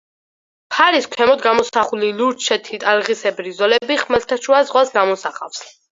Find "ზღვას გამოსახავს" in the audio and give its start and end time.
4.71-5.63